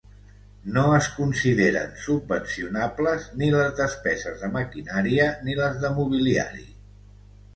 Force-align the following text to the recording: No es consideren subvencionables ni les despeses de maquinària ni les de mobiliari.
No 0.75 0.83
es 0.99 1.09
consideren 1.17 1.91
subvencionables 2.05 3.27
ni 3.41 3.51
les 3.55 3.69
despeses 3.81 4.41
de 4.45 4.49
maquinària 4.57 5.27
ni 5.49 5.59
les 5.61 5.77
de 5.85 5.95
mobiliari. 5.99 6.67